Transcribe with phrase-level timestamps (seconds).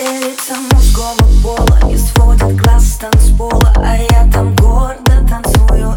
[0.00, 5.94] Шевелится мужского пола Не сводит глаз с танцпола А я там гордо танцую.